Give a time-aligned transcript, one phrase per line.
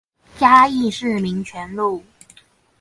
[0.39, 2.03] 嘉義市民權路